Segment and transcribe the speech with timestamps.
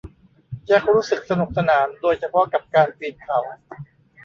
[0.65, 3.39] แจ็ครู้สึกสนุกสนานโดยเฉพาะกับการปีนเขา